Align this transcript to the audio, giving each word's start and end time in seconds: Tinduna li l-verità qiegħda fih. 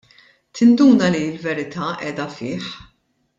Tinduna 0.59 1.09
li 1.15 1.21
l-verità 1.33 1.91
qiegħda 2.01 2.27
fih. 2.39 2.59